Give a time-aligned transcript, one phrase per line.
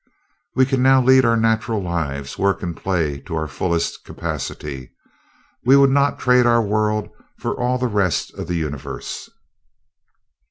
[0.55, 4.93] We can now lead our natural lives, work and play to our fullest capacity
[5.63, 9.29] we would not trade our world for all the rest of the Universe."